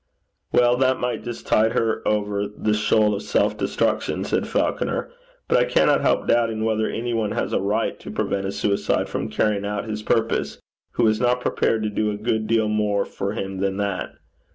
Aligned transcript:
'Well, 0.51 0.77
that 0.77 0.99
might 0.99 1.23
just 1.23 1.45
tide 1.45 1.73
her 1.73 2.01
over 2.07 2.47
the 2.47 2.73
shoal 2.73 3.13
of 3.13 3.21
self 3.21 3.55
destruction,' 3.55 4.23
said 4.23 4.47
Falconer. 4.47 5.11
'But 5.47 5.59
I 5.59 5.63
cannot 5.65 6.01
help 6.01 6.27
doubting 6.27 6.63
whether 6.63 6.89
any 6.89 7.13
one 7.13 7.33
has 7.33 7.53
a 7.53 7.61
right 7.61 7.99
to 7.99 8.09
prevent 8.09 8.47
a 8.47 8.51
suicide 8.51 9.07
from 9.07 9.29
carrying 9.29 9.63
out 9.63 9.87
his 9.87 10.01
purpose, 10.01 10.59
who 10.93 11.05
is 11.05 11.21
not 11.21 11.39
prepared 11.39 11.83
to 11.83 11.89
do 11.91 12.09
a 12.09 12.17
good 12.17 12.47
deal 12.47 12.67
more 12.67 13.05
for 13.05 13.33
him 13.33 13.59
than 13.59 13.77
that. 13.77 14.13